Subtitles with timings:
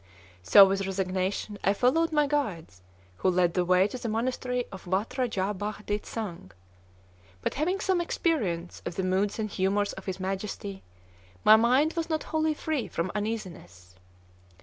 [0.41, 2.81] So with resignation I followed my guides,
[3.17, 6.49] who led the way to the monastery of Watt Rajah Bah dit Sang.
[7.43, 10.81] But having some experience of the moods and humors of his Majesty,
[11.43, 13.93] my mind was not wholly free from uneasiness.